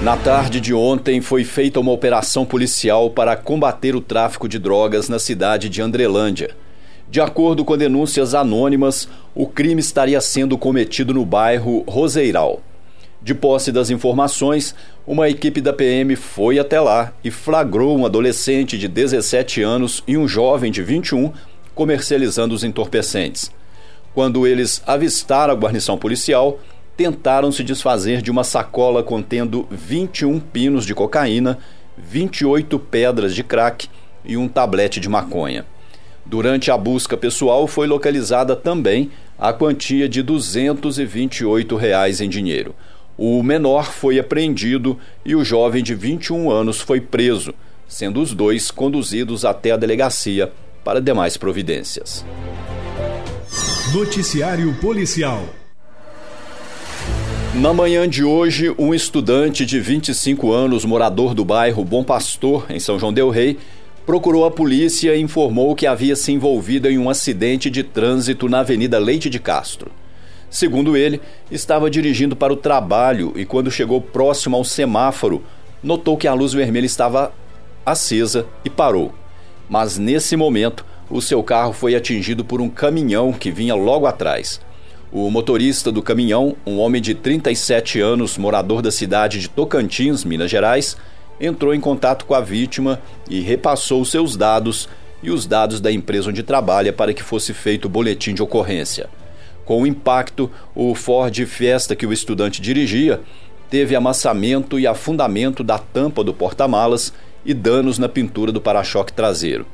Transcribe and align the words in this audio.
Na 0.00 0.16
tarde 0.16 0.60
de 0.60 0.72
ontem 0.72 1.20
foi 1.20 1.42
feita 1.42 1.80
uma 1.80 1.90
operação 1.90 2.46
policial 2.46 3.10
para 3.10 3.34
combater 3.34 3.96
o 3.96 4.00
tráfico 4.00 4.48
de 4.48 4.56
drogas 4.56 5.08
na 5.08 5.18
cidade 5.18 5.68
de 5.68 5.82
Andrelândia. 5.82 6.54
De 7.10 7.20
acordo 7.20 7.64
com 7.64 7.76
denúncias 7.76 8.32
anônimas, 8.32 9.08
o 9.34 9.44
crime 9.44 9.80
estaria 9.80 10.20
sendo 10.20 10.56
cometido 10.56 11.12
no 11.12 11.26
bairro 11.26 11.82
Roseiral. 11.88 12.62
De 13.20 13.34
posse 13.34 13.72
das 13.72 13.90
informações, 13.90 14.72
uma 15.04 15.28
equipe 15.28 15.60
da 15.60 15.72
PM 15.72 16.14
foi 16.14 16.60
até 16.60 16.80
lá 16.80 17.12
e 17.24 17.30
flagrou 17.32 17.98
um 17.98 18.06
adolescente 18.06 18.78
de 18.78 18.86
17 18.86 19.62
anos 19.62 20.04
e 20.06 20.16
um 20.16 20.28
jovem 20.28 20.70
de 20.70 20.80
21 20.80 21.32
comercializando 21.74 22.54
os 22.54 22.62
entorpecentes. 22.62 23.50
Quando 24.14 24.46
eles 24.46 24.80
avistaram 24.86 25.52
a 25.52 25.56
guarnição 25.56 25.98
policial, 25.98 26.60
tentaram 26.98 27.52
se 27.52 27.62
desfazer 27.62 28.20
de 28.20 28.28
uma 28.28 28.42
sacola 28.42 29.04
contendo 29.04 29.68
21 29.70 30.40
pinos 30.40 30.84
de 30.84 30.96
cocaína, 30.96 31.56
28 31.96 32.76
pedras 32.76 33.36
de 33.36 33.44
crack 33.44 33.88
e 34.24 34.36
um 34.36 34.48
tablete 34.48 34.98
de 34.98 35.08
maconha. 35.08 35.64
Durante 36.26 36.72
a 36.72 36.76
busca 36.76 37.16
pessoal 37.16 37.68
foi 37.68 37.86
localizada 37.86 38.56
também 38.56 39.12
a 39.38 39.52
quantia 39.52 40.08
de 40.08 40.22
228 40.22 41.76
reais 41.76 42.20
em 42.20 42.28
dinheiro. 42.28 42.74
O 43.16 43.44
menor 43.44 43.92
foi 43.92 44.18
apreendido 44.18 44.98
e 45.24 45.36
o 45.36 45.44
jovem 45.44 45.84
de 45.84 45.94
21 45.94 46.50
anos 46.50 46.80
foi 46.80 47.00
preso, 47.00 47.54
sendo 47.86 48.20
os 48.20 48.34
dois 48.34 48.72
conduzidos 48.72 49.44
até 49.44 49.70
a 49.70 49.76
delegacia 49.76 50.50
para 50.82 51.00
demais 51.00 51.36
providências. 51.36 52.24
Noticiário 53.94 54.74
Policial. 54.80 55.44
Na 57.54 57.72
manhã 57.72 58.06
de 58.06 58.22
hoje, 58.22 58.72
um 58.78 58.94
estudante 58.94 59.64
de 59.64 59.80
25 59.80 60.52
anos, 60.52 60.84
morador 60.84 61.34
do 61.34 61.46
bairro 61.46 61.82
Bom 61.82 62.04
Pastor, 62.04 62.66
em 62.68 62.78
São 62.78 62.98
João 62.98 63.12
Del 63.12 63.30
Rei, 63.30 63.56
procurou 64.04 64.44
a 64.44 64.50
polícia 64.50 65.16
e 65.16 65.20
informou 65.20 65.74
que 65.74 65.86
havia 65.86 66.14
se 66.14 66.30
envolvido 66.30 66.88
em 66.88 66.98
um 66.98 67.08
acidente 67.08 67.70
de 67.70 67.82
trânsito 67.82 68.50
na 68.50 68.60
Avenida 68.60 68.98
Leite 68.98 69.30
de 69.30 69.38
Castro. 69.38 69.90
Segundo 70.50 70.94
ele, 70.96 71.22
estava 71.50 71.90
dirigindo 71.90 72.36
para 72.36 72.52
o 72.52 72.56
trabalho 72.56 73.32
e, 73.34 73.46
quando 73.46 73.70
chegou 73.70 74.00
próximo 74.00 74.54
ao 74.54 74.62
semáforo, 74.62 75.42
notou 75.82 76.18
que 76.18 76.28
a 76.28 76.34
luz 76.34 76.52
vermelha 76.52 76.86
estava 76.86 77.32
acesa 77.84 78.46
e 78.62 78.68
parou. 78.70 79.12
Mas 79.68 79.96
nesse 79.96 80.36
momento, 80.36 80.84
o 81.10 81.20
seu 81.22 81.42
carro 81.42 81.72
foi 81.72 81.94
atingido 81.94 82.44
por 82.44 82.60
um 82.60 82.68
caminhão 82.68 83.32
que 83.32 83.50
vinha 83.50 83.74
logo 83.74 84.06
atrás. 84.06 84.60
O 85.10 85.30
motorista 85.30 85.90
do 85.90 86.02
caminhão, 86.02 86.54
um 86.66 86.78
homem 86.78 87.00
de 87.00 87.14
37 87.14 87.98
anos, 87.98 88.36
morador 88.36 88.82
da 88.82 88.90
cidade 88.90 89.40
de 89.40 89.48
Tocantins, 89.48 90.22
Minas 90.22 90.50
Gerais, 90.50 90.98
entrou 91.40 91.74
em 91.74 91.80
contato 91.80 92.26
com 92.26 92.34
a 92.34 92.42
vítima 92.42 93.00
e 93.30 93.40
repassou 93.40 94.04
seus 94.04 94.36
dados 94.36 94.86
e 95.22 95.30
os 95.30 95.46
dados 95.46 95.80
da 95.80 95.90
empresa 95.90 96.28
onde 96.28 96.42
trabalha 96.42 96.92
para 96.92 97.14
que 97.14 97.22
fosse 97.22 97.54
feito 97.54 97.86
o 97.86 97.88
boletim 97.88 98.34
de 98.34 98.42
ocorrência. 98.42 99.08
Com 99.64 99.82
o 99.82 99.86
impacto, 99.86 100.50
o 100.74 100.94
Ford 100.94 101.34
Fiesta 101.46 101.96
que 101.96 102.06
o 102.06 102.12
estudante 102.12 102.60
dirigia 102.60 103.22
teve 103.70 103.96
amassamento 103.96 104.78
e 104.78 104.86
afundamento 104.86 105.64
da 105.64 105.78
tampa 105.78 106.22
do 106.22 106.34
porta-malas 106.34 107.14
e 107.46 107.54
danos 107.54 107.98
na 107.98 108.10
pintura 108.10 108.52
do 108.52 108.60
para-choque 108.60 109.14
traseiro. 109.14 109.66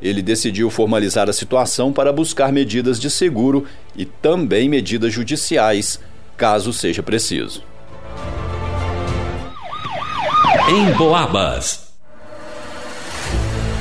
Ele 0.00 0.22
decidiu 0.22 0.70
formalizar 0.70 1.28
a 1.28 1.32
situação 1.32 1.92
para 1.92 2.12
buscar 2.12 2.52
medidas 2.52 3.00
de 3.00 3.10
seguro 3.10 3.64
e 3.96 4.04
também 4.04 4.68
medidas 4.68 5.12
judiciais, 5.12 5.98
caso 6.36 6.72
seja 6.72 7.02
preciso 7.02 7.62
em 10.68 10.90
Boabas. 10.94 11.92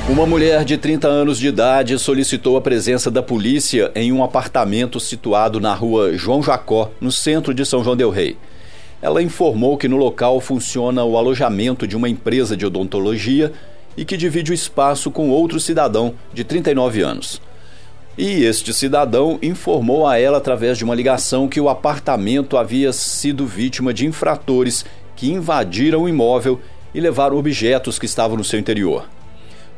Uma 0.08 0.28
mulher 0.28 0.64
de 0.64 0.78
30 0.78 1.08
anos 1.08 1.40
de 1.40 1.48
idade 1.48 1.98
solicitou 1.98 2.58
a 2.58 2.62
presença 2.62 3.10
da 3.10 3.24
polícia 3.24 3.92
em 3.96 4.12
um 4.12 4.24
apartamento 4.24 5.00
situado 5.00 5.60
na 5.60 5.74
rua 5.74 6.16
João 6.16 6.44
Jacó, 6.44 6.92
no 7.02 7.12
centro 7.12 7.56
de 7.56 7.66
São 7.66 7.84
João 7.84 7.96
Del 7.96 8.12
Rei. 8.12 8.38
Ela 9.02 9.24
informou 9.24 9.78
que 9.78 9.88
no 9.88 9.98
local 9.98 10.40
funciona 10.40 11.04
o 11.04 11.18
alojamento 11.18 11.88
de 11.88 11.98
uma 11.98 12.08
empresa 12.08 12.56
de 12.56 12.68
odontologia 12.68 13.52
e 13.98 14.04
que 14.04 14.18
divide 14.18 14.52
o 14.52 14.54
espaço 14.54 15.10
com 15.12 15.30
outro 15.30 15.60
cidadão 15.60 16.16
de 16.34 16.44
39 16.44 17.02
anos. 17.02 17.42
E 18.18 18.44
este 18.44 18.74
cidadão 18.74 19.38
informou 19.42 20.08
a 20.08 20.18
ela 20.18 20.38
através 20.38 20.78
de 20.78 20.84
uma 20.84 20.96
ligação 20.96 21.50
que 21.50 21.60
o 21.60 21.68
apartamento 21.68 22.58
havia 22.58 22.94
sido 22.94 23.46
vítima 23.46 23.94
de 23.94 24.06
infratores 24.06 24.86
que 25.16 25.32
invadiram 25.32 26.04
o 26.04 26.10
imóvel 26.10 26.62
e 26.94 27.00
levaram 27.02 27.38
objetos 27.38 28.00
que 28.00 28.06
estavam 28.06 28.38
no 28.38 28.44
seu 28.44 28.58
interior. 28.58 29.06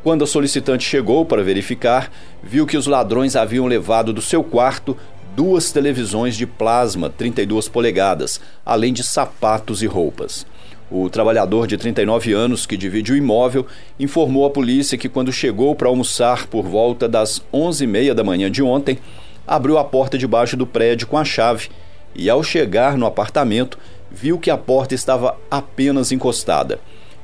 Quando 0.04 0.24
a 0.24 0.28
solicitante 0.28 0.88
chegou 0.88 1.26
para 1.26 1.44
verificar, 1.44 2.12
viu 2.44 2.68
que 2.68 2.78
os 2.78 2.86
ladrões 2.86 3.36
haviam 3.36 3.66
levado 3.66 4.14
do 4.14 4.22
seu 4.22 4.44
quarto 4.44 4.96
duas 5.36 5.72
televisões 5.72 6.36
de 6.36 6.46
plasma 6.46 7.10
32 7.10 7.68
polegadas, 7.68 8.40
além 8.66 8.94
de 8.94 9.04
sapatos 9.04 9.82
e 9.82 9.86
roupas. 9.86 10.46
O 10.90 11.10
trabalhador 11.10 11.68
de 11.68 11.78
39 11.78 12.32
anos 12.32 12.66
que 12.66 12.78
divide 12.78 13.12
o 13.12 13.16
imóvel 13.16 13.66
informou 14.00 14.46
à 14.46 14.50
polícia 14.50 14.98
que 14.98 15.10
quando 15.10 15.34
chegou 15.34 15.76
para 15.76 15.90
almoçar 15.90 16.48
por 16.48 16.64
volta 16.64 17.10
das 17.10 17.44
11h30 17.54 18.14
da 18.14 18.24
manhã 18.24 18.50
de 18.50 18.64
ontem, 18.64 18.98
abriu 19.46 19.78
a 19.78 19.84
porta 19.84 20.18
de 20.18 20.26
baixo 20.26 20.56
do 20.56 20.66
prédio 20.66 21.08
com 21.08 21.18
a 21.18 21.26
chave 21.26 21.70
e 22.16 22.30
ao 22.30 22.42
chegar 22.42 22.98
no 22.98 23.06
apartamento, 23.06 23.78
viu 24.10 24.40
que 24.40 24.50
a 24.50 24.58
porta 24.58 24.96
estava 24.96 25.38
apenas 25.52 26.14
encostada. 26.14 26.80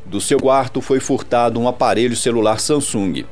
Do 0.05 0.19
seu 0.19 0.39
quarto 0.39 0.81
foi 0.81 0.99
furtado 0.99 1.57
um 1.57 1.67
aparelho 1.67 2.17
celular 2.17 2.59
Samsung. 2.59 3.23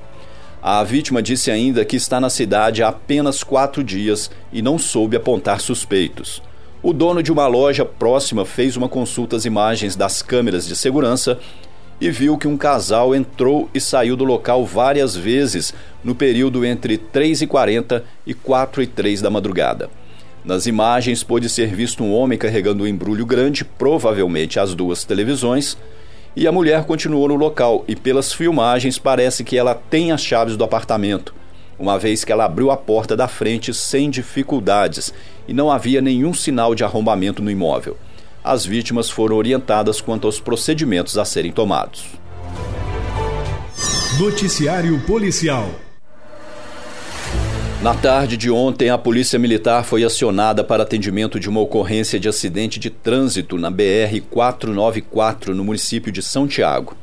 A 0.63 0.81
vítima 0.83 1.21
disse 1.21 1.51
ainda 1.51 1.83
que 1.83 1.97
está 1.97 2.21
na 2.21 2.29
cidade 2.29 2.81
há 2.81 2.87
apenas 2.87 3.43
quatro 3.43 3.83
dias 3.83 4.31
e 4.53 4.61
não 4.61 4.79
soube 4.79 5.17
apontar 5.17 5.59
suspeitos. 5.59 6.41
O 6.83 6.93
dono 6.93 7.21
de 7.21 7.31
uma 7.31 7.45
loja 7.45 7.85
próxima 7.85 8.43
fez 8.43 8.75
uma 8.75 8.89
consulta 8.89 9.35
às 9.35 9.45
imagens 9.45 9.95
das 9.95 10.23
câmeras 10.23 10.65
de 10.65 10.75
segurança 10.75 11.37
e 11.99 12.09
viu 12.09 12.39
que 12.39 12.47
um 12.47 12.57
casal 12.57 13.13
entrou 13.13 13.69
e 13.71 13.79
saiu 13.79 14.15
do 14.15 14.23
local 14.23 14.65
várias 14.65 15.15
vezes 15.15 15.75
no 16.03 16.15
período 16.15 16.65
entre 16.65 16.97
3h40 16.97 18.01
e 18.25 18.33
4 18.33 18.81
e 18.81 18.87
3 18.87 19.21
da 19.21 19.29
madrugada. 19.29 19.91
Nas 20.43 20.65
imagens 20.65 21.21
pôde 21.21 21.47
ser 21.49 21.67
visto 21.67 22.03
um 22.03 22.11
homem 22.11 22.39
carregando 22.39 22.83
um 22.83 22.87
embrulho 22.87 23.27
grande, 23.27 23.63
provavelmente 23.63 24.59
as 24.59 24.73
duas 24.73 25.03
televisões, 25.03 25.77
e 26.35 26.47
a 26.47 26.51
mulher 26.51 26.85
continuou 26.85 27.27
no 27.27 27.35
local 27.35 27.85
e 27.87 27.95
pelas 27.95 28.33
filmagens 28.33 28.97
parece 28.97 29.43
que 29.43 29.55
ela 29.55 29.75
tem 29.75 30.11
as 30.11 30.23
chaves 30.23 30.57
do 30.57 30.63
apartamento, 30.63 31.31
uma 31.81 31.97
vez 31.97 32.23
que 32.23 32.31
ela 32.31 32.45
abriu 32.45 32.69
a 32.69 32.77
porta 32.77 33.17
da 33.17 33.27
frente 33.27 33.73
sem 33.73 34.09
dificuldades 34.09 35.11
e 35.47 35.53
não 35.53 35.71
havia 35.71 35.99
nenhum 35.99 36.33
sinal 36.33 36.75
de 36.75 36.83
arrombamento 36.83 37.41
no 37.41 37.49
imóvel. 37.49 37.97
As 38.43 38.65
vítimas 38.65 39.09
foram 39.09 39.35
orientadas 39.35 39.99
quanto 39.99 40.27
aos 40.27 40.39
procedimentos 40.39 41.17
a 41.17 41.25
serem 41.25 41.51
tomados. 41.51 42.05
Noticiário 44.19 44.99
Policial 45.07 45.67
na 47.81 47.95
tarde 47.95 48.37
de 48.37 48.51
ontem, 48.51 48.91
a 48.91 48.97
Polícia 48.97 49.39
Militar 49.39 49.83
foi 49.83 50.03
acionada 50.03 50.63
para 50.63 50.83
atendimento 50.83 51.39
de 51.39 51.49
uma 51.49 51.61
ocorrência 51.61 52.19
de 52.19 52.29
acidente 52.29 52.79
de 52.79 52.91
trânsito 52.91 53.57
na 53.57 53.71
BR-494, 53.71 55.47
no 55.47 55.63
município 55.63 56.11
de 56.11 56.21
São 56.21 56.47
Tiago. 56.47 56.95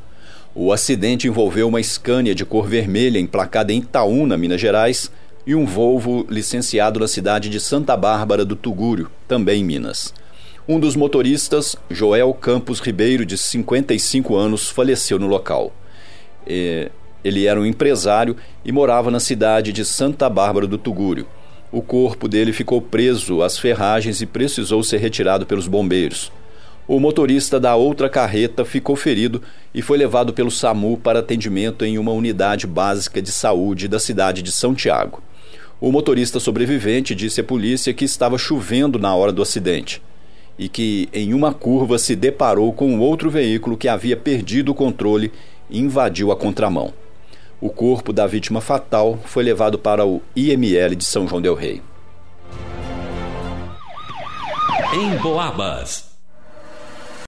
O 0.60 0.72
acidente 0.72 1.28
envolveu 1.28 1.68
uma 1.68 1.80
Scania 1.80 2.34
de 2.34 2.44
cor 2.44 2.66
vermelha 2.66 3.20
emplacada 3.20 3.72
em 3.72 3.78
Itaúna, 3.78 4.36
Minas 4.36 4.60
Gerais, 4.60 5.08
e 5.46 5.54
um 5.54 5.64
Volvo 5.64 6.26
licenciado 6.28 6.98
na 6.98 7.06
cidade 7.06 7.48
de 7.48 7.60
Santa 7.60 7.96
Bárbara 7.96 8.44
do 8.44 8.56
Tugúrio, 8.56 9.08
também 9.28 9.60
em 9.60 9.64
Minas. 9.64 10.12
Um 10.66 10.80
dos 10.80 10.96
motoristas, 10.96 11.76
Joel 11.88 12.34
Campos 12.34 12.80
Ribeiro, 12.80 13.24
de 13.24 13.38
55 13.38 14.34
anos, 14.34 14.68
faleceu 14.68 15.16
no 15.16 15.28
local. 15.28 15.72
E 16.44 16.90
ele 17.22 17.46
era 17.46 17.60
um 17.60 17.64
empresário 17.64 18.36
e 18.64 18.72
morava 18.72 19.12
na 19.12 19.20
cidade 19.20 19.72
de 19.72 19.84
Santa 19.84 20.28
Bárbara 20.28 20.66
do 20.66 20.76
Tugúrio. 20.76 21.28
O 21.70 21.80
corpo 21.80 22.26
dele 22.26 22.52
ficou 22.52 22.82
preso 22.82 23.42
às 23.42 23.56
ferragens 23.56 24.20
e 24.20 24.26
precisou 24.26 24.82
ser 24.82 24.96
retirado 24.96 25.46
pelos 25.46 25.68
bombeiros. 25.68 26.32
O 26.88 26.98
motorista 26.98 27.60
da 27.60 27.76
outra 27.76 28.08
carreta 28.08 28.64
ficou 28.64 28.96
ferido 28.96 29.42
e 29.74 29.82
foi 29.82 29.98
levado 29.98 30.32
pelo 30.32 30.50
SAMU 30.50 30.96
para 30.96 31.18
atendimento 31.18 31.84
em 31.84 31.98
uma 31.98 32.12
unidade 32.12 32.66
básica 32.66 33.20
de 33.20 33.30
saúde 33.30 33.86
da 33.86 34.00
cidade 34.00 34.40
de 34.40 34.50
São 34.50 34.74
Tiago. 34.74 35.22
O 35.78 35.92
motorista 35.92 36.40
sobrevivente 36.40 37.14
disse 37.14 37.42
à 37.42 37.44
polícia 37.44 37.92
que 37.92 38.06
estava 38.06 38.38
chovendo 38.38 38.98
na 38.98 39.14
hora 39.14 39.30
do 39.30 39.42
acidente 39.42 40.00
e 40.58 40.66
que, 40.66 41.10
em 41.12 41.34
uma 41.34 41.52
curva, 41.52 41.98
se 41.98 42.16
deparou 42.16 42.72
com 42.72 42.98
outro 42.98 43.30
veículo 43.30 43.76
que 43.76 43.86
havia 43.86 44.16
perdido 44.16 44.72
o 44.72 44.74
controle 44.74 45.30
e 45.68 45.78
invadiu 45.78 46.32
a 46.32 46.36
contramão. 46.36 46.94
O 47.60 47.68
corpo 47.68 48.14
da 48.14 48.26
vítima 48.26 48.62
fatal 48.62 49.18
foi 49.26 49.44
levado 49.44 49.78
para 49.78 50.06
o 50.06 50.22
IML 50.34 50.96
de 50.96 51.04
São 51.04 51.28
João 51.28 51.42
Del 51.42 51.54
Rei. 51.54 51.82
Em 54.94 55.16
Boabas. 55.18 56.07